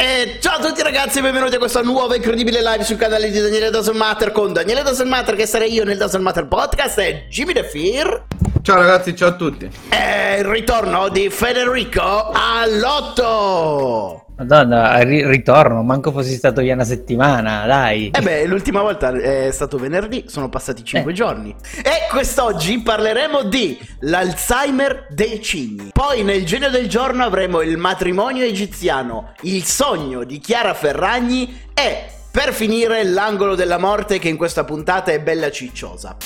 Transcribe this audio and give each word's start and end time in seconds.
E 0.00 0.38
ciao 0.40 0.56
a 0.56 0.60
tutti 0.64 0.82
ragazzi, 0.82 1.20
benvenuti 1.20 1.56
a 1.56 1.58
questa 1.58 1.82
nuova 1.82 2.16
incredibile 2.16 2.62
live 2.62 2.84
sul 2.84 2.96
canale 2.96 3.30
di 3.30 3.38
Daniele 3.38 3.68
Doesn't 3.68 3.94
Matter 3.94 4.32
con 4.32 4.50
Daniele 4.50 4.82
Doesn't 4.82 5.06
Matter 5.06 5.36
che 5.36 5.44
sarei 5.44 5.74
io 5.74 5.84
nel 5.84 5.98
Doesn't 5.98 6.22
Matter 6.22 6.46
Podcast 6.46 6.98
e 7.00 7.26
Jimmy 7.28 7.52
The 7.52 7.64
Fear 7.64 8.24
Ciao 8.62 8.76
ragazzi, 8.76 9.14
ciao 9.14 9.28
a 9.28 9.32
tutti. 9.32 9.70
E 9.90 10.38
il 10.38 10.44
ritorno 10.44 11.10
di 11.10 11.28
Federico 11.28 12.30
all'otto 12.32 14.24
Madonna, 14.40 14.96
ri- 15.02 15.26
ritorno, 15.26 15.82
manco 15.82 16.12
fossi 16.12 16.34
stato 16.34 16.62
via 16.62 16.72
una 16.72 16.84
settimana, 16.84 17.66
dai. 17.66 18.08
E 18.08 18.22
beh, 18.22 18.46
l'ultima 18.46 18.80
volta 18.80 19.12
è 19.12 19.50
stato 19.52 19.76
venerdì, 19.76 20.24
sono 20.28 20.48
passati 20.48 20.82
5 20.82 21.10
Eh. 21.10 21.14
giorni. 21.14 21.54
E 21.82 22.08
quest'oggi 22.10 22.80
parleremo 22.80 23.42
di 23.42 23.78
l'Alzheimer 24.00 25.08
dei 25.10 25.42
cigni. 25.42 25.90
Poi 25.92 26.22
nel 26.22 26.46
genio 26.46 26.70
del 26.70 26.88
giorno 26.88 27.22
avremo 27.22 27.60
il 27.60 27.76
matrimonio 27.76 28.42
egiziano, 28.44 29.34
il 29.42 29.62
sogno 29.64 30.24
di 30.24 30.38
Chiara 30.38 30.72
Ferragni 30.72 31.60
e 31.74 32.04
per 32.30 32.52
finire 32.52 33.02
l'angolo 33.04 33.54
della 33.54 33.78
morte 33.78 34.18
che 34.18 34.28
in 34.28 34.36
questa 34.36 34.64
puntata 34.64 35.10
è 35.10 35.20
bella 35.20 35.50
cicciosa. 35.50 36.16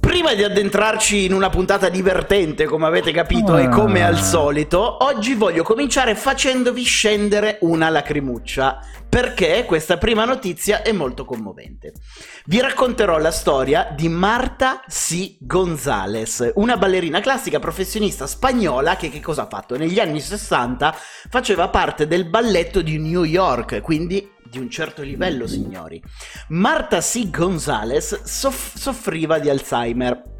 Prima 0.00 0.34
di 0.34 0.42
addentrarci 0.42 1.24
in 1.24 1.32
una 1.32 1.48
puntata 1.48 1.88
divertente, 1.88 2.64
come 2.64 2.86
avete 2.86 3.12
capito, 3.12 3.56
e 3.56 3.68
come 3.68 4.04
al 4.04 4.18
solito, 4.18 5.04
oggi 5.04 5.34
voglio 5.34 5.62
cominciare 5.62 6.16
facendovi 6.16 6.82
scendere 6.82 7.58
una 7.60 7.88
lacrimuccia, 7.88 8.80
perché 9.08 9.64
questa 9.64 9.98
prima 9.98 10.24
notizia 10.24 10.82
è 10.82 10.90
molto 10.90 11.24
commovente. 11.24 11.92
Vi 12.46 12.60
racconterò 12.60 13.16
la 13.18 13.30
storia 13.30 13.94
di 13.96 14.08
Marta 14.08 14.82
C. 14.88 15.36
Gonzalez, 15.38 16.50
una 16.56 16.76
ballerina 16.76 17.20
classica 17.20 17.60
professionista 17.60 18.26
spagnola 18.26 18.96
che 18.96 19.08
che 19.08 19.20
cosa 19.20 19.42
ha 19.42 19.48
fatto? 19.48 19.76
Negli 19.76 20.00
anni 20.00 20.20
60 20.20 20.96
faceva 21.30 21.68
parte 21.68 22.08
del 22.08 22.28
balletto 22.28 22.82
di 22.82 22.98
New 22.98 23.22
York, 23.22 23.80
quindi 23.80 24.28
di 24.52 24.58
un 24.58 24.68
certo 24.68 25.00
livello, 25.00 25.46
signori. 25.46 26.02
Marta 26.48 26.98
C. 26.98 27.30
Gonzalez 27.30 28.24
soff- 28.24 28.76
soffriva 28.76 29.38
di 29.38 29.48
Alzheimer. 29.48 30.30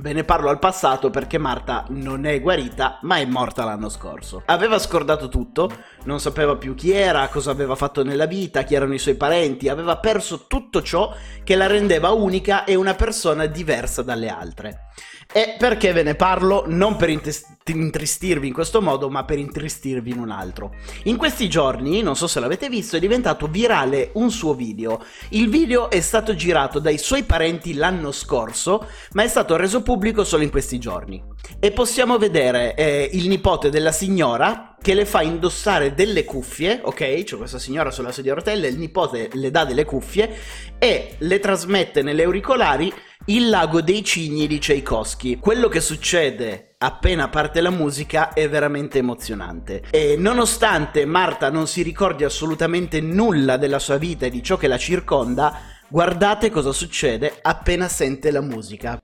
Ve 0.00 0.12
ne 0.14 0.24
parlo 0.24 0.48
al 0.48 0.58
passato 0.58 1.10
perché 1.10 1.36
Marta 1.36 1.84
non 1.90 2.24
è 2.24 2.40
guarita, 2.40 2.98
ma 3.02 3.16
è 3.16 3.26
morta 3.26 3.64
l'anno 3.64 3.90
scorso. 3.90 4.42
Aveva 4.46 4.78
scordato 4.78 5.28
tutto, 5.28 5.70
non 6.04 6.18
sapeva 6.18 6.56
più 6.56 6.74
chi 6.74 6.92
era, 6.92 7.28
cosa 7.28 7.50
aveva 7.50 7.74
fatto 7.74 8.02
nella 8.02 8.26
vita, 8.26 8.62
chi 8.62 8.74
erano 8.74 8.94
i 8.94 8.98
suoi 8.98 9.16
parenti, 9.16 9.68
aveva 9.68 9.98
perso 9.98 10.46
tutto 10.46 10.82
ciò 10.82 11.14
che 11.44 11.54
la 11.54 11.66
rendeva 11.66 12.10
unica 12.10 12.64
e 12.64 12.74
una 12.74 12.94
persona 12.94 13.44
diversa 13.44 14.02
dalle 14.02 14.28
altre. 14.28 14.86
E 15.30 15.56
perché 15.58 15.92
ve 15.92 16.04
ne 16.04 16.14
parlo? 16.14 16.64
Non 16.66 16.96
per 16.96 17.10
intes- 17.10 17.57
intristirvi 17.76 18.46
in 18.46 18.52
questo 18.52 18.80
modo, 18.80 19.08
ma 19.08 19.24
per 19.24 19.38
intristirvi 19.38 20.10
in 20.10 20.18
un 20.18 20.30
altro. 20.30 20.74
In 21.04 21.16
questi 21.16 21.48
giorni, 21.48 22.02
non 22.02 22.16
so 22.16 22.26
se 22.26 22.40
l'avete 22.40 22.68
visto, 22.68 22.96
è 22.96 23.00
diventato 23.00 23.46
virale 23.46 24.10
un 24.14 24.30
suo 24.30 24.54
video. 24.54 25.02
Il 25.30 25.48
video 25.48 25.90
è 25.90 26.00
stato 26.00 26.34
girato 26.34 26.78
dai 26.78 26.98
suoi 26.98 27.24
parenti 27.24 27.74
l'anno 27.74 28.12
scorso, 28.12 28.86
ma 29.12 29.22
è 29.22 29.28
stato 29.28 29.56
reso 29.56 29.82
pubblico 29.82 30.24
solo 30.24 30.42
in 30.42 30.50
questi 30.50 30.78
giorni. 30.78 31.22
E 31.58 31.70
possiamo 31.72 32.18
vedere 32.18 32.74
eh, 32.74 33.10
il 33.12 33.28
nipote 33.28 33.70
della 33.70 33.92
signora 33.92 34.76
che 34.80 34.94
le 34.94 35.04
fa 35.04 35.22
indossare 35.22 35.94
delle 35.94 36.24
cuffie, 36.24 36.80
ok? 36.82 37.24
C'è 37.24 37.36
questa 37.36 37.58
signora 37.58 37.90
sulla 37.90 38.12
sedia 38.12 38.32
a 38.32 38.36
rotelle, 38.36 38.68
il 38.68 38.78
nipote 38.78 39.28
le 39.32 39.50
dà 39.50 39.64
delle 39.64 39.84
cuffie 39.84 40.36
e 40.78 41.16
le 41.18 41.40
trasmette 41.40 42.02
nelle 42.02 42.24
auricolari 42.24 42.92
il 43.28 43.50
lago 43.50 43.82
dei 43.82 44.02
cigni 44.02 44.46
di 44.46 44.58
Tchaikovsky. 44.58 45.38
Quello 45.38 45.68
che 45.68 45.80
succede 45.80 46.74
appena 46.78 47.28
parte 47.28 47.60
la 47.60 47.68
musica 47.68 48.32
è 48.32 48.48
veramente 48.48 48.98
emozionante. 48.98 49.84
E 49.90 50.16
nonostante 50.16 51.04
Marta 51.04 51.50
non 51.50 51.66
si 51.66 51.82
ricordi 51.82 52.24
assolutamente 52.24 53.02
nulla 53.02 53.58
della 53.58 53.78
sua 53.78 53.98
vita 53.98 54.24
e 54.24 54.30
di 54.30 54.42
ciò 54.42 54.56
che 54.56 54.66
la 54.66 54.78
circonda, 54.78 55.58
guardate 55.88 56.50
cosa 56.50 56.72
succede 56.72 57.38
appena 57.42 57.86
sente 57.86 58.30
la 58.30 58.40
musica. 58.40 58.98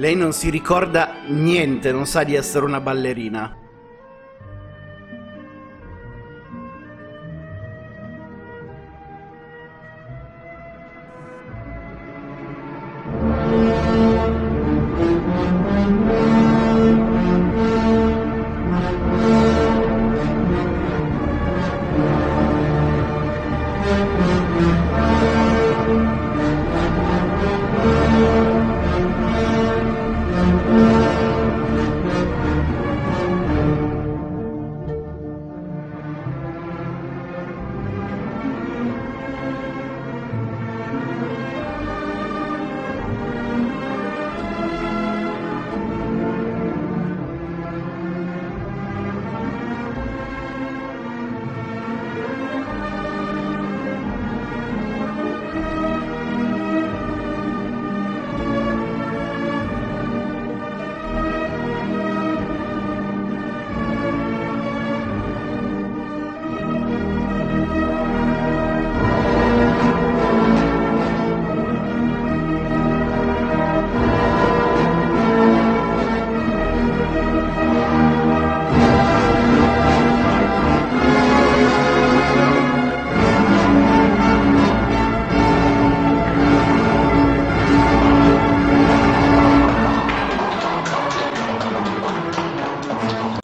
Lei 0.00 0.16
non 0.16 0.32
si 0.32 0.48
ricorda 0.48 1.16
niente, 1.26 1.92
non 1.92 2.06
sa 2.06 2.24
di 2.24 2.34
essere 2.34 2.64
una 2.64 2.80
ballerina. 2.80 3.59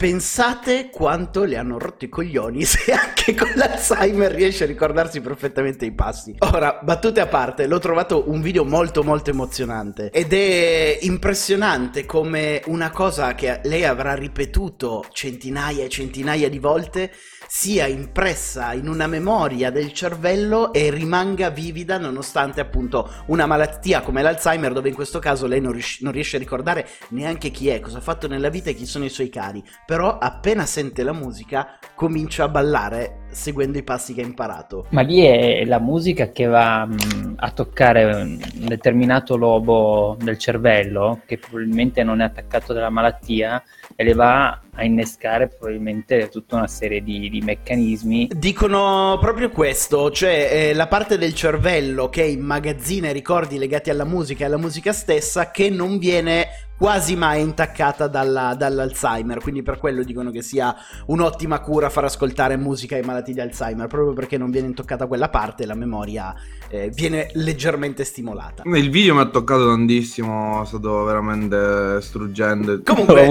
Pensate 0.07 0.89
quanto 0.89 1.43
le 1.43 1.57
hanno 1.57 1.77
rotto 1.77 2.05
i 2.05 2.07
coglioni 2.07 2.63
se 2.63 2.93
anche 2.93 3.35
con 3.35 3.51
l'Alzheimer 3.55 4.31
riesce 4.31 4.63
a 4.63 4.67
ricordarsi 4.67 5.19
perfettamente 5.19 5.83
i 5.83 5.91
passi. 5.91 6.33
Ora, 6.39 6.79
battute 6.81 7.19
a 7.19 7.27
parte, 7.27 7.67
l'ho 7.67 7.79
trovato 7.79 8.29
un 8.29 8.41
video 8.41 8.63
molto 8.63 9.03
molto 9.03 9.31
emozionante 9.31 10.09
ed 10.11 10.31
è 10.31 10.99
impressionante 11.01 12.05
come 12.05 12.61
una 12.67 12.89
cosa 12.89 13.35
che 13.35 13.59
lei 13.65 13.83
avrà 13.83 14.13
ripetuto 14.13 15.03
centinaia 15.11 15.83
e 15.83 15.89
centinaia 15.89 16.47
di 16.47 16.59
volte 16.59 17.11
sia 17.47 17.87
impressa 17.87 18.73
in 18.73 18.87
una 18.87 19.07
memoria 19.07 19.71
del 19.71 19.93
cervello 19.93 20.73
e 20.73 20.89
rimanga 20.91 21.49
vivida 21.49 21.97
nonostante 21.97 22.61
appunto 22.61 23.09
una 23.27 23.45
malattia 23.45 24.01
come 24.01 24.21
l'Alzheimer 24.21 24.73
dove 24.73 24.89
in 24.89 24.95
questo 24.95 25.19
caso 25.19 25.47
lei 25.47 25.61
non, 25.61 25.71
rius- 25.71 26.01
non 26.01 26.11
riesce 26.11 26.35
a 26.35 26.39
ricordare 26.39 26.87
neanche 27.09 27.49
chi 27.49 27.69
è, 27.69 27.79
cosa 27.79 27.97
ha 27.97 28.01
fatto 28.01 28.27
nella 28.27 28.49
vita 28.49 28.69
e 28.69 28.73
chi 28.73 28.85
sono 28.85 29.05
i 29.05 29.09
suoi 29.09 29.29
cari, 29.29 29.63
però 29.85 30.17
appena 30.17 30.65
sente 30.65 31.03
la 31.03 31.13
musica 31.13 31.79
comincia 31.95 32.43
a 32.43 32.49
ballare 32.49 33.25
seguendo 33.29 33.77
i 33.77 33.83
passi 33.83 34.13
che 34.13 34.21
ha 34.21 34.25
imparato. 34.25 34.87
Ma 34.89 35.01
lì 35.01 35.21
è 35.21 35.63
la 35.65 35.79
musica 35.79 36.31
che 36.31 36.45
va 36.45 36.85
mh, 36.85 37.35
a 37.37 37.51
toccare 37.51 38.05
un 38.05 38.39
determinato 38.67 39.35
lobo 39.35 40.17
del 40.19 40.37
cervello 40.37 41.21
che 41.25 41.37
probabilmente 41.37 42.03
non 42.03 42.21
è 42.21 42.25
attaccato 42.25 42.73
dalla 42.73 42.89
malattia 42.89 43.61
e 43.95 44.03
le 44.03 44.13
va 44.13 44.59
a 44.77 44.83
innescare 44.83 45.47
probabilmente 45.47 46.29
tutta 46.29 46.55
una 46.55 46.67
serie 46.67 47.01
di, 47.03 47.29
di 47.29 47.41
meccanismi. 47.41 48.29
Dicono 48.35 49.17
proprio 49.19 49.49
questo, 49.49 50.11
cioè 50.11 50.49
eh, 50.51 50.73
la 50.73 50.87
parte 50.87 51.17
del 51.17 51.33
cervello 51.33 52.09
che 52.09 52.23
immagazzina 52.23 53.09
i 53.09 53.13
ricordi 53.13 53.57
legati 53.57 53.89
alla 53.89 54.05
musica 54.05 54.43
e 54.43 54.47
alla 54.47 54.57
musica 54.57 54.93
stessa 54.93 55.51
che 55.51 55.69
non 55.69 55.97
viene 55.97 56.47
quasi 56.77 57.15
mai 57.15 57.41
intaccata 57.41 58.07
dalla- 58.07 58.53
dall'Alzheimer, 58.53 59.39
quindi 59.39 59.63
per 59.63 59.79
quello 59.79 60.03
dicono 60.03 60.29
che 60.29 60.43
sia 60.43 60.75
un'ottima 61.07 61.59
cura 61.59 61.89
far 61.89 62.03
ascoltare 62.03 62.55
musica 62.55 62.95
ai 62.95 63.01
malati 63.01 63.33
di 63.33 63.39
Alzheimer, 63.39 63.87
proprio 63.87 64.13
perché 64.13 64.37
non 64.37 64.51
viene 64.51 64.67
intoccata 64.67 65.07
quella 65.07 65.29
parte, 65.29 65.65
la 65.65 65.73
memoria 65.73 66.35
eh, 66.69 66.89
viene 66.93 67.29
leggermente 67.33 68.03
stimolata. 68.03 68.61
Il 68.65 68.91
video 68.91 69.15
mi 69.15 69.21
ha 69.21 69.25
toccato 69.25 69.65
tantissimo, 69.65 70.61
è 70.61 70.65
stato 70.67 71.03
veramente 71.03 71.99
struggente. 72.01 72.83
Comunque, 72.83 73.27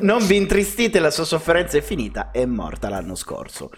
non 0.00 0.26
vi 0.26 0.36
intristite, 0.36 0.79
la 0.88 1.10
sua 1.10 1.24
sofferenza 1.24 1.76
è 1.76 1.82
finita, 1.82 2.30
è 2.30 2.46
morta 2.46 2.88
l'anno 2.88 3.14
scorso. 3.14 3.70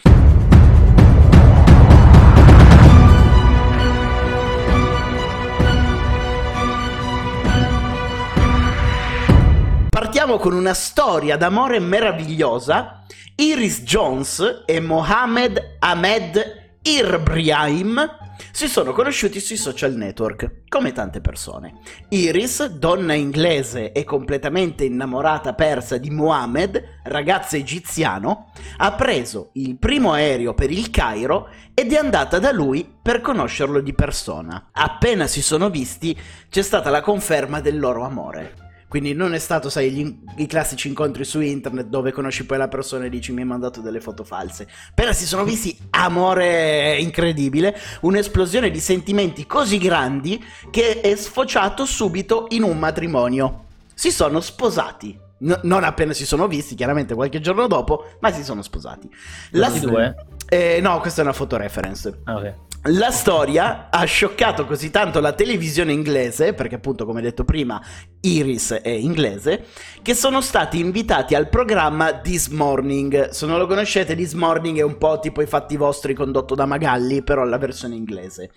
Partiamo 9.89 10.39
con 10.39 10.53
una 10.55 10.75
storia 10.75 11.37
d'amore 11.37 11.81
meravigliosa. 11.81 13.03
Iris 13.35 13.83
Jones 13.83 14.63
e 14.65 14.79
Mohamed 14.79 15.77
Ahmed 15.81 16.62
Irbrahim 16.83 18.19
si 18.51 18.67
sono 18.67 18.93
conosciuti 18.93 19.39
sui 19.39 19.57
social 19.57 19.95
network, 19.95 20.63
come 20.69 20.91
tante 20.91 21.21
persone. 21.21 21.75
Iris, 22.09 22.67
donna 22.67 23.15
inglese 23.15 23.93
e 23.93 24.03
completamente 24.03 24.85
innamorata 24.85 25.55
persa 25.55 25.97
di 25.97 26.11
Mohammed, 26.11 27.01
ragazzo 27.05 27.55
egiziano, 27.55 28.51
ha 28.79 28.93
preso 28.95 29.51
il 29.55 29.79
primo 29.79 30.13
aereo 30.13 30.55
per 30.55 30.73
il 30.73 30.91
Cairo 30.91 31.51
ed 31.73 31.93
è 31.93 31.97
andata 31.97 32.41
da 32.41 32.51
lui 32.51 32.93
per 33.01 33.21
conoscerlo 33.21 33.81
di 33.81 33.95
persona. 33.95 34.71
Appena 34.73 35.29
si 35.29 35.41
sono 35.41 35.71
visti, 35.71 36.19
c'è 36.49 36.63
stata 36.63 36.91
la 36.91 37.01
conferma 37.01 37.61
del 37.61 37.79
loro 37.79 38.05
amore. 38.05 38.72
Quindi 38.93 39.15
non 39.15 39.33
è 39.33 39.39
stato, 39.39 39.71
sai, 39.71 39.91
gli- 39.91 40.19
i 40.37 40.47
classici 40.47 40.87
incontri 40.87 41.25
su 41.25 41.41
internet 41.41 41.87
dove 41.87 42.13
conosci 42.13 42.45
poi 42.45 42.59
la 42.59 42.69
persona 42.69 43.07
e 43.07 43.09
dici 43.09 43.33
mi 43.33 43.41
hai 43.41 43.47
mandato 43.47 43.81
delle 43.81 44.03
foto 44.03 44.23
false. 44.23 44.69
Appena 44.91 45.15
si 45.15 45.25
sono 45.25 45.45
visti, 45.45 45.75
amore 45.93 46.99
incredibile, 46.99 47.75
un'esplosione 48.03 48.71
di 48.71 48.81
sentimenti 48.81 49.47
così 49.47 49.79
grandi 49.79 50.45
che 50.71 51.01
è 51.01 51.17
sfociato 51.17 51.87
subito 51.87 52.49
in 52.51 52.65
un 52.65 52.79
matrimonio. 52.79 53.65
Si 53.95 54.11
sono 54.11 54.43
sposati. 54.43 55.19
No- 55.39 55.61
non 55.63 55.85
appena 55.85 56.13
si 56.13 56.27
sono 56.27 56.47
visti, 56.47 56.75
chiaramente 56.75 57.15
qualche 57.15 57.41
giorno 57.41 57.67
dopo, 57.69 58.17
ma 58.21 58.31
si 58.31 58.45
sono 58.45 58.61
sposati. 58.61 59.09
La 59.53 59.69
Questi 59.69 59.87
due? 59.87 60.15
Eh, 60.51 60.81
no, 60.83 61.01
questa 61.01 61.23
è 61.23 61.25
una 61.25 61.33
fotoreference. 61.33 62.21
Ah, 62.25 62.37
ok. 62.37 62.55
La 62.87 63.13
storia 63.13 63.91
ha 63.91 64.03
scioccato 64.03 64.67
così 64.67 64.91
tanto 64.91 65.21
la 65.21 65.35
televisione 65.35 65.93
inglese, 65.93 66.53
perché 66.53 66.75
appunto 66.75 67.05
come 67.05 67.21
detto 67.21 67.45
prima 67.45 67.81
Iris 68.23 68.73
è 68.73 68.89
inglese, 68.89 69.67
che 70.03 70.15
sono 70.15 70.41
stati 70.41 70.81
invitati 70.81 71.37
al 71.37 71.49
programma 71.49 72.19
This 72.19 72.49
Morning. 72.49 73.29
Se 73.29 73.47
non 73.47 73.59
lo 73.59 73.69
conoscete, 73.69 74.17
This 74.17 74.33
Morning 74.33 74.79
è 74.79 74.83
un 74.83 74.99
po' 74.99 75.21
tipo 75.21 75.41
i 75.43 75.47
fatti 75.47 75.77
vostri 75.77 76.13
condotto 76.13 76.57
da 76.57 76.67
Magalli, 76.67 77.23
però 77.23 77.45
la 77.45 77.59
versione 77.59 77.95
inglese. 77.95 78.51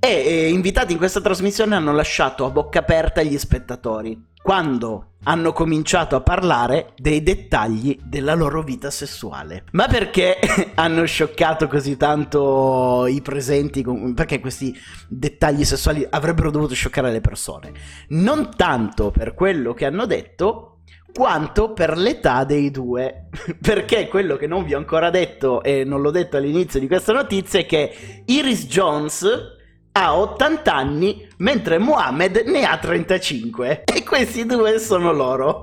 E 0.00 0.08
eh, 0.08 0.48
invitati 0.48 0.90
in 0.90 0.98
questa 0.98 1.20
trasmissione 1.20 1.76
hanno 1.76 1.92
lasciato 1.92 2.44
a 2.44 2.50
bocca 2.50 2.80
aperta 2.80 3.22
gli 3.22 3.38
spettatori 3.38 4.30
quando 4.42 5.06
hanno 5.24 5.52
cominciato 5.52 6.16
a 6.16 6.20
parlare 6.20 6.94
dei 6.96 7.22
dettagli 7.22 7.96
della 8.02 8.34
loro 8.34 8.62
vita 8.62 8.90
sessuale. 8.90 9.64
Ma 9.72 9.86
perché 9.86 10.38
hanno 10.74 11.04
scioccato 11.04 11.68
così 11.68 11.96
tanto 11.96 13.06
i 13.06 13.22
presenti? 13.22 13.84
Perché 14.14 14.40
questi 14.40 14.76
dettagli 15.08 15.64
sessuali 15.64 16.04
avrebbero 16.10 16.50
dovuto 16.50 16.74
scioccare 16.74 17.12
le 17.12 17.20
persone? 17.20 17.72
Non 18.08 18.50
tanto 18.56 19.10
per 19.10 19.34
quello 19.34 19.74
che 19.74 19.84
hanno 19.84 20.06
detto, 20.06 20.78
quanto 21.14 21.72
per 21.72 21.96
l'età 21.96 22.44
dei 22.44 22.70
due. 22.70 23.28
Perché 23.60 24.08
quello 24.08 24.36
che 24.36 24.48
non 24.48 24.64
vi 24.64 24.74
ho 24.74 24.78
ancora 24.78 25.10
detto 25.10 25.62
e 25.62 25.84
non 25.84 26.00
l'ho 26.00 26.10
detto 26.10 26.36
all'inizio 26.36 26.80
di 26.80 26.88
questa 26.88 27.12
notizia 27.12 27.60
è 27.60 27.66
che 27.66 28.22
Iris 28.26 28.66
Jones 28.66 29.60
ha 29.92 30.16
80 30.16 30.74
anni 30.74 31.28
mentre 31.38 31.78
Mohamed 31.78 32.44
ne 32.46 32.64
ha 32.64 32.76
35 32.78 33.84
e 33.84 34.02
questi 34.02 34.46
due 34.46 34.78
sono 34.78 35.12
loro. 35.12 35.62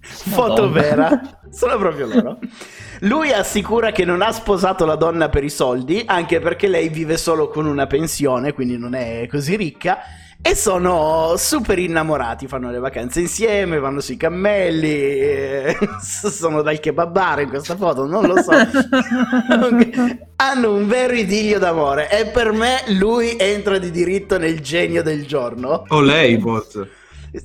Foto 0.00 0.68
vera, 0.70 1.40
sono 1.50 1.76
proprio 1.78 2.06
loro. 2.06 2.38
Lui 3.04 3.32
assicura 3.32 3.90
che 3.90 4.04
non 4.04 4.22
ha 4.22 4.30
sposato 4.30 4.84
la 4.84 4.94
donna 4.94 5.28
per 5.28 5.42
i 5.42 5.50
soldi, 5.50 6.04
anche 6.06 6.38
perché 6.38 6.68
lei 6.68 6.88
vive 6.88 7.16
solo 7.16 7.48
con 7.48 7.66
una 7.66 7.88
pensione, 7.88 8.52
quindi 8.52 8.78
non 8.78 8.94
è 8.94 9.26
così 9.28 9.56
ricca. 9.56 9.98
E 10.40 10.54
sono 10.54 11.34
super 11.36 11.80
innamorati, 11.80 12.46
fanno 12.46 12.70
le 12.70 12.78
vacanze 12.78 13.20
insieme, 13.20 13.80
vanno 13.80 14.00
sui 14.00 14.16
cammelli, 14.16 14.88
eh, 14.88 15.76
sono 16.00 16.62
dal 16.62 16.78
kebabare 16.78 17.42
in 17.42 17.48
questa 17.48 17.76
foto, 17.76 18.06
non 18.06 18.24
lo 18.24 18.40
so. 18.40 18.50
Hanno 20.36 20.72
un 20.72 20.86
vero 20.86 21.14
idilio 21.14 21.58
d'amore 21.58 22.08
e 22.08 22.26
per 22.26 22.52
me 22.52 22.82
lui 22.98 23.36
entra 23.36 23.78
di 23.78 23.90
diritto 23.90 24.38
nel 24.38 24.60
genio 24.60 25.02
del 25.02 25.26
giorno. 25.26 25.84
O 25.88 26.00
lei, 26.00 26.38
forse. 26.38 26.88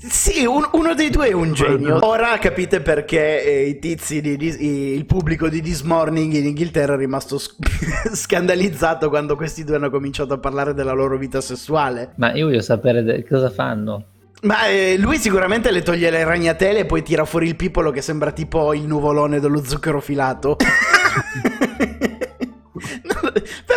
Sì, 0.09 0.45
un- 0.45 0.67
uno 0.73 0.93
dei 0.93 1.09
due 1.09 1.29
è 1.29 1.31
un 1.33 1.53
genio. 1.53 2.05
Ora 2.05 2.37
capite 2.39 2.81
perché 2.81 3.43
eh, 3.43 3.67
i 3.69 3.79
tizi 3.79 4.19
di, 4.19 4.35
di- 4.35 4.55
i- 4.59 4.93
il 4.95 5.05
pubblico 5.05 5.47
di 5.47 5.61
This 5.61 5.81
Morning 5.81 6.33
in 6.33 6.45
Inghilterra 6.45 6.95
è 6.95 6.97
rimasto 6.97 7.37
sc- 7.37 7.55
scandalizzato 8.13 9.07
quando 9.07 9.35
questi 9.37 9.63
due 9.63 9.75
hanno 9.77 9.89
cominciato 9.89 10.33
a 10.33 10.37
parlare 10.39 10.73
della 10.73 10.91
loro 10.91 11.17
vita 11.17 11.39
sessuale. 11.39 12.11
Ma 12.17 12.33
io 12.33 12.47
voglio 12.47 12.61
sapere 12.61 13.01
de- 13.03 13.25
cosa 13.25 13.49
fanno. 13.49 14.05
Ma 14.41 14.67
eh, 14.67 14.97
lui 14.99 15.17
sicuramente 15.17 15.71
le 15.71 15.81
toglie 15.81 16.09
le 16.11 16.23
ragnatele 16.23 16.79
e 16.79 16.85
poi 16.85 17.01
tira 17.01 17.25
fuori 17.25 17.47
il 17.47 17.55
pipolo 17.55 17.89
che 17.91 18.01
sembra 18.01 18.31
tipo 18.31 18.73
il 18.73 18.85
nuvolone 18.85 19.39
dello 19.39 19.63
zucchero 19.63 19.99
filato. 20.01 20.57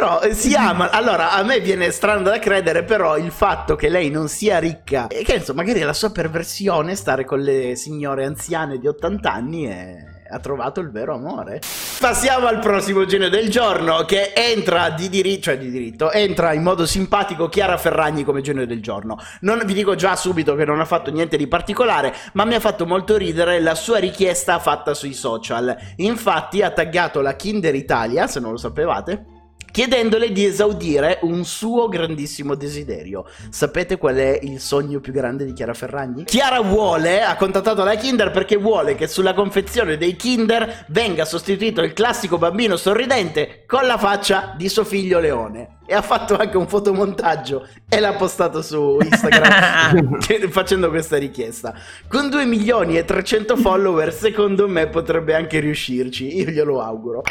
Però 0.00 0.23
eh, 0.23 0.32
si 0.32 0.55
ama. 0.55 0.88
Allora, 0.88 1.32
a 1.32 1.43
me 1.43 1.61
viene 1.61 1.91
strano 1.91 2.23
da 2.23 2.38
credere, 2.38 2.85
però 2.85 3.19
il 3.19 3.31
fatto 3.31 3.76
che 3.76 3.91
lei 3.91 4.08
non 4.08 4.29
sia 4.29 4.58
ricca 4.58 5.08
e 5.08 5.23
che 5.25 5.35
insomma, 5.35 5.61
magari 5.61 5.81
è 5.81 5.85
la 5.85 5.93
sua 5.93 6.11
perversione 6.11 6.94
stare 6.94 7.26
con 7.26 7.41
le 7.41 7.76
signore 7.76 8.25
anziane 8.25 8.79
di 8.79 8.87
80 8.88 9.31
anni 9.31 9.69
e 9.69 9.97
ha 10.31 10.38
trovato 10.38 10.81
il 10.81 10.91
vero 10.91 11.17
amore. 11.17 11.61
Passiamo 11.99 12.47
al 12.47 12.61
prossimo 12.61 13.05
genio 13.05 13.29
del 13.29 13.50
giorno 13.50 14.06
che 14.06 14.32
entra 14.35 14.88
di 14.88 15.11
diritto, 15.11 15.43
cioè 15.43 15.58
di 15.58 15.70
diritto, 15.70 16.11
entra 16.11 16.55
in 16.55 16.62
modo 16.62 16.87
simpatico 16.87 17.50
Chiara 17.50 17.76
Ferragni 17.76 18.25
come 18.25 18.41
genio 18.41 18.67
del 18.67 18.81
giorno. 18.81 19.19
Non 19.41 19.61
vi 19.67 19.75
dico 19.75 19.97
già 19.97 20.17
subito 20.17 20.55
che 20.55 20.64
non 20.64 20.81
ha 20.81 20.87
fatto 20.87 21.11
niente 21.11 21.37
di 21.37 21.47
particolare, 21.47 22.14
ma 22.32 22.47
mi 22.47 22.55
ha 22.55 22.61
fatto 22.61 22.87
molto 22.87 23.19
ridere 23.19 23.61
la 23.61 23.75
sua 23.75 23.99
richiesta 23.99 24.61
fatta 24.61 24.94
sui 24.94 25.12
social. 25.12 25.76
Infatti 25.97 26.62
ha 26.62 26.70
taggato 26.70 27.20
la 27.20 27.37
Kinder 27.37 27.75
Italia, 27.75 28.26
se 28.26 28.41
non 28.41 28.52
lo 28.52 28.56
sapevate, 28.56 29.30
chiedendole 29.71 30.33
di 30.33 30.45
esaudire 30.45 31.19
un 31.23 31.45
suo 31.45 31.89
grandissimo 31.89 32.55
desiderio. 32.55 33.25
Sapete 33.50 33.99
qual 33.99 34.17
è 34.17 34.39
il 34.43 34.61
sogno 34.61 35.00
più 35.00 35.12
grande 35.12 35.45
di 35.45 35.53
Chiara 35.53 35.75
Ferragni? 35.75 36.25
Chiara 36.25 36.61
vuole, 36.61 37.23
ha 37.23 37.37
contattato 37.37 37.85
la 37.85 37.95
Kinder 37.95 38.31
perché 38.31 38.57
vuole 38.57 38.95
che 38.95 39.07
sulla 39.07 39.35
confezione 39.35 39.97
dei 39.97 40.17
Kinder 40.17 40.87
venga 40.89 41.25
sostituito 41.25 41.83
il 41.83 41.93
classico 41.93 42.39
bambino 42.39 42.77
sorridente 42.77 43.65
con 43.67 43.87
la 43.87 43.99
faccia 43.99 44.55
di 44.57 44.69
suo 44.69 44.85
figlio 44.85 45.21
Leone. 45.21 45.79
E 45.87 45.95
ha 45.95 46.03
fatto 46.03 46.37
anche 46.37 46.57
un 46.57 46.69
fotomontaggio 46.69 47.67
e 47.89 47.99
l'ha 47.99 48.12
postato 48.12 48.62
su 48.62 48.99
Instagram 49.03 50.21
facendo 50.50 50.89
questa 50.89 51.17
richiesta. 51.17 51.75
Con 52.07 52.31
2 52.31 52.45
milioni 52.45 52.97
e 52.97 53.05
300 53.05 53.57
follower, 53.57 54.12
secondo 54.12 54.69
me 54.69 54.87
potrebbe 54.87 55.35
anche 55.35 55.59
riuscirci. 55.59 56.37
Io 56.37 56.50
glielo 56.50 56.81
auguro. 56.81 57.23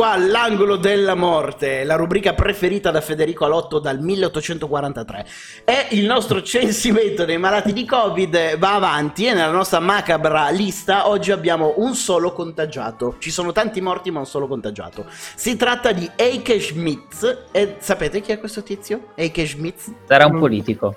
Qua 0.00 0.12
all'angolo 0.12 0.76
della 0.76 1.14
morte, 1.14 1.84
la 1.84 1.94
rubrica 1.94 2.32
preferita 2.32 2.90
da 2.90 3.02
Federico 3.02 3.44
Alotto 3.44 3.78
dal 3.80 4.00
1843. 4.00 5.26
E 5.62 5.88
il 5.90 6.06
nostro 6.06 6.42
censimento 6.42 7.26
dei 7.26 7.36
malati 7.36 7.74
di 7.74 7.84
Covid 7.84 8.56
va 8.56 8.76
avanti 8.76 9.26
e 9.26 9.34
nella 9.34 9.50
nostra 9.50 9.78
macabra 9.78 10.48
lista 10.48 11.06
oggi 11.06 11.32
abbiamo 11.32 11.74
un 11.76 11.94
solo 11.94 12.32
contagiato. 12.32 13.16
Ci 13.18 13.30
sono 13.30 13.52
tanti 13.52 13.82
morti 13.82 14.10
ma 14.10 14.20
un 14.20 14.26
solo 14.26 14.48
contagiato. 14.48 15.04
Si 15.10 15.54
tratta 15.56 15.92
di 15.92 16.10
Eike 16.16 16.58
Schmitz 16.60 17.48
e 17.52 17.76
sapete 17.80 18.22
chi 18.22 18.32
è 18.32 18.38
questo 18.38 18.62
tizio? 18.62 19.08
Eike 19.16 19.46
Schmitz? 19.46 19.92
Sarà 20.06 20.24
un 20.24 20.38
politico. 20.38 20.96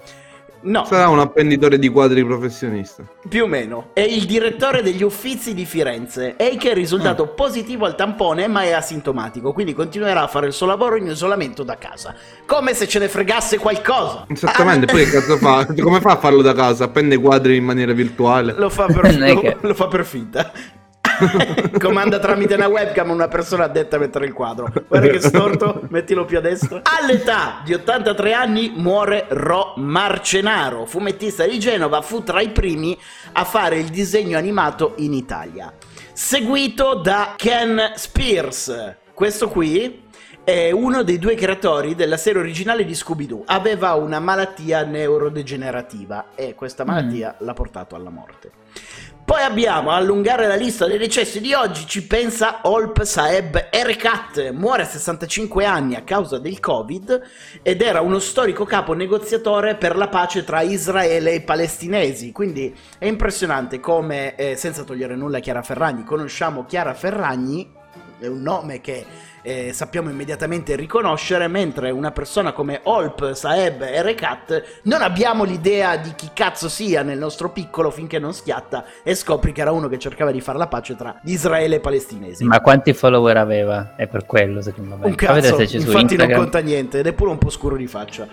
No, 0.64 0.86
Sarà 0.86 1.10
un 1.10 1.20
appenditore 1.20 1.78
di 1.78 1.90
quadri 1.90 2.24
professionista. 2.26 3.04
più 3.28 3.44
o 3.44 3.48
meno. 3.48 3.90
È 3.94 4.00
il 4.02 4.26
direttore 4.26 4.82
degli 4.82 5.04
uffizi 5.04 5.54
di 5.54 5.66
Firenze. 5.66 6.36
Eike 6.38 6.72
è 6.72 6.74
risultato 6.74 7.28
positivo 7.28 7.86
al 7.86 7.96
tampone, 7.96 8.48
ma 8.48 8.64
è 8.64 8.72
asintomatico, 8.72 9.52
quindi 9.54 9.74
continuerà 9.74 10.22
a 10.24 10.28
fare 10.28 10.48
il 10.48 10.54
suo 10.54 10.66
lavoro 10.68 10.96
in 10.96 11.08
isolamento 11.08 11.64
da 11.64 11.78
casa. 11.78 12.16
Come 12.46 12.74
se 12.74 12.88
ce 12.88 13.00
ne 13.00 13.08
fregasse 13.10 13.58
qualcosa. 13.58 14.26
Esattamente, 14.30 14.86
Ah, 14.86 14.92
poi 14.94 15.04
che 15.06 15.12
cazzo 15.12 15.38
fa? 15.38 15.66
Come 15.80 16.00
fa 16.00 16.12
a 16.12 16.18
farlo 16.18 16.42
da 16.42 16.54
casa? 16.54 16.86
Appende 16.86 17.16
i 17.16 17.20
quadri 17.20 17.58
in 17.58 17.64
maniera 17.66 17.92
virtuale. 17.94 18.54
Lo 18.58 18.70
fa 18.70 18.86
per, 18.86 19.16
lo- 19.20 19.40
che- 19.42 19.58
lo 19.60 19.74
fa 19.74 19.88
per 19.88 20.06
finta. 20.06 20.52
Comanda 21.80 22.20
tramite 22.20 22.56
una 22.56 22.68
webcam 22.68 23.10
una 23.10 23.28
persona 23.28 23.66
addetta 23.66 23.96
a 23.96 24.00
mettere 24.00 24.26
il 24.26 24.34
quadro. 24.34 24.72
Guarda 24.88 25.08
che 25.08 25.20
storto, 25.20 25.82
mettilo 25.90 26.26
più 26.26 26.38
a 26.38 26.42
destra. 26.42 26.82
All'età 26.84 27.62
di 27.64 27.74
83 27.74 28.34
anni 28.34 28.74
muore 28.76 29.26
Ro 29.30 29.74
Marcenaro, 29.78 30.86
fumettista 30.86 31.46
di 31.46 31.60
Genova, 31.60 32.02
fu 32.02 32.24
tra 32.24 32.42
i 32.42 32.50
primi 32.50 32.98
a 33.34 33.44
fare 33.44 33.78
il 33.78 33.90
disegno 33.90 34.38
animato 34.38 34.94
in 34.98 35.14
Italia. 35.14 35.74
Seguito 36.14 36.96
da 36.96 37.34
Ken 37.36 37.94
Spears. 37.96 38.96
Questo 39.14 39.50
qui 39.50 40.02
è 40.44 40.72
uno 40.72 41.04
dei 41.04 41.20
due 41.20 41.36
creatori 41.36 41.96
della 41.96 42.18
serie 42.18 42.42
originale 42.42 42.84
di 42.84 42.94
Scooby-Doo. 42.94 43.44
Aveva 43.46 43.94
una 43.94 44.20
malattia 44.20 44.84
neurodegenerativa 44.84 46.32
e 46.36 46.54
questa 46.54 46.84
malattia 46.84 47.36
l'ha 47.40 47.54
portato 47.54 47.96
alla 47.96 48.10
morte. 48.10 48.52
Poi 49.26 49.42
abbiamo, 49.42 49.92
allungare 49.92 50.48
la 50.48 50.56
lista 50.56 50.86
dei 50.86 50.98
decessi 50.98 51.40
di 51.40 51.54
oggi, 51.54 51.88
ci 51.88 52.06
pensa 52.06 52.60
Olp 52.64 53.04
Saeb 53.04 53.70
Erekat, 53.72 54.52
muore 54.52 54.82
a 54.82 54.86
65 54.86 55.64
anni 55.64 55.96
a 55.96 56.02
causa 56.04 56.40
del 56.40 56.60
Covid 56.60 57.22
ed 57.62 57.82
era 57.82 58.02
uno 58.02 58.20
storico 58.20 58.66
capo 58.66 58.92
negoziatore 58.92 59.76
per 59.76 59.96
la 59.96 60.10
pace 60.10 60.44
tra 60.44 60.62
Israele 60.62 61.32
e 61.32 61.36
i 61.36 61.42
palestinesi. 61.42 62.34
Quindi 62.34 62.76
è 62.98 63.06
impressionante 63.06 63.80
come, 63.80 64.36
eh, 64.36 64.58
senza 64.58 64.84
togliere 64.84 65.16
nulla 65.16 65.38
a 65.38 65.42
Chiara 65.42 65.62
Ferragni, 65.62 66.04
conosciamo 66.04 66.66
Chiara 66.66 66.94
Ferragni, 66.94 67.82
è 68.26 68.30
un 68.30 68.42
nome 68.42 68.82
che 68.82 69.06
eh, 69.42 69.72
sappiamo 69.74 70.10
immediatamente 70.10 70.76
riconoscere, 70.76 71.48
mentre 71.48 71.90
una 71.92 72.12
persona 72.12 72.54
come 72.54 72.80
Olp, 72.84 73.34
Saeb 73.34 73.82
e 73.82 74.02
Rekat 74.02 74.80
non 74.84 75.02
abbiamo 75.02 75.44
l'idea 75.44 75.98
di 75.98 76.14
chi 76.16 76.30
cazzo 76.34 76.70
sia 76.70 77.02
nel 77.04 77.18
nostro 77.18 77.50
piccolo 77.50 77.92
finché 77.92 78.20
non 78.20 78.34
schiatta 78.34 78.86
e 79.04 79.16
scopri 79.16 79.52
che 79.52 79.62
era 79.62 79.72
uno 79.72 79.90
che 79.90 80.00
cercava 80.00 80.32
di 80.32 80.40
fare 80.40 80.58
la 80.58 80.68
pace 80.68 80.96
tra 80.96 81.20
Israele 81.26 81.76
e 81.76 81.80
palestinesi. 81.80 82.46
Ma 82.46 82.62
quanti 82.62 82.94
follower 82.94 83.38
aveva? 83.38 83.96
È 83.96 84.08
per 84.08 84.26
quello 84.26 84.62
secondo 84.62 84.96
me. 84.96 85.08
Un 85.08 85.16
cazzo, 85.16 85.62
infatti 85.62 86.16
non 86.16 86.32
conta 86.32 86.60
niente 86.60 87.00
ed 87.00 87.08
è 87.08 87.14
pure 87.14 87.32
un 87.32 87.38
po' 87.38 87.50
scuro 87.50 87.76
di 87.76 87.88
faccia. 87.88 88.28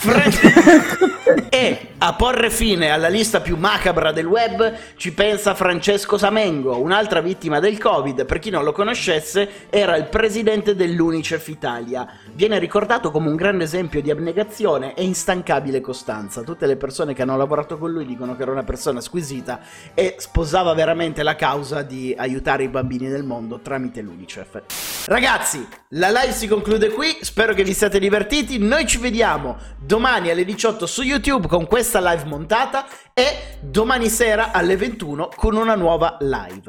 Fran- 0.00 0.30
e 1.50 1.88
a 1.98 2.14
porre 2.14 2.50
fine 2.50 2.90
alla 2.90 3.08
lista 3.08 3.40
più 3.40 3.56
macabra 3.56 4.12
del 4.12 4.26
web 4.26 4.72
ci 4.96 5.12
pensa 5.12 5.56
Francesco 5.56 6.16
Samengo, 6.16 6.80
un'altra 6.80 7.20
vittima 7.20 7.58
del 7.58 7.78
Covid. 7.78 8.24
Per 8.24 8.38
chi 8.38 8.50
non 8.50 8.62
lo 8.62 8.70
conoscesse, 8.70 9.66
era 9.68 9.96
il 9.96 10.04
presidente 10.04 10.76
dell'Unicef 10.76 11.48
Italia. 11.48 12.06
Viene 12.32 12.60
ricordato 12.60 13.10
come 13.10 13.28
un 13.28 13.34
grande 13.34 13.64
esempio 13.64 14.00
di 14.00 14.12
abnegazione 14.12 14.94
e 14.94 15.02
instancabile 15.02 15.80
costanza. 15.80 16.42
Tutte 16.42 16.66
le 16.66 16.76
persone 16.76 17.12
che 17.12 17.22
hanno 17.22 17.36
lavorato 17.36 17.76
con 17.76 17.90
lui 17.90 18.06
dicono 18.06 18.36
che 18.36 18.42
era 18.42 18.52
una 18.52 18.62
persona 18.62 19.00
squisita 19.00 19.58
e 19.94 20.14
sposava 20.18 20.72
veramente 20.74 21.24
la 21.24 21.34
causa 21.34 21.82
di 21.82 22.14
aiutare 22.16 22.62
i 22.62 22.68
bambini 22.68 23.08
del 23.08 23.24
mondo 23.24 23.58
tramite 23.58 24.00
l'Unicef. 24.00 24.62
Ragazzi, 25.06 25.66
la 25.92 26.10
live 26.10 26.32
si 26.32 26.46
conclude 26.46 26.90
qui, 26.90 27.16
spero 27.22 27.54
che 27.54 27.64
vi 27.64 27.74
siate 27.74 27.98
divertiti. 27.98 28.58
Noi 28.58 28.86
ci 28.86 28.98
vediamo 28.98 29.56
domani 29.88 30.28
alle 30.28 30.44
18 30.44 30.84
su 30.84 31.00
YouTube 31.00 31.48
con 31.48 31.66
questa 31.66 31.98
live 31.98 32.26
montata 32.26 32.86
e 33.14 33.56
domani 33.60 34.10
sera 34.10 34.52
alle 34.52 34.76
21 34.76 35.30
con 35.34 35.56
una 35.56 35.76
nuova 35.76 36.18
live. 36.20 36.60